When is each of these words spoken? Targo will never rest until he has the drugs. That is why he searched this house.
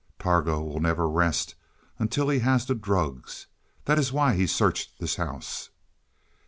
Targo 0.17 0.63
will 0.63 0.79
never 0.79 1.07
rest 1.07 1.53
until 1.99 2.27
he 2.29 2.39
has 2.39 2.65
the 2.65 2.73
drugs. 2.73 3.45
That 3.85 3.99
is 3.99 4.11
why 4.11 4.33
he 4.33 4.47
searched 4.47 4.97
this 4.99 5.17
house. 5.17 5.69